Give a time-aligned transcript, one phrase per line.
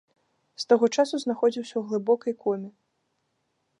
[0.61, 2.69] З таго часу знаходзіўся ў глыбокай коме.